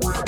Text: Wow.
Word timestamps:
Wow. 0.00 0.27